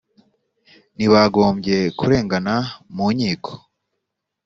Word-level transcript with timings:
ntibagombye 0.95 1.77
kuregana 1.99 2.55
mu 2.95 3.05
nkiko 3.15 3.51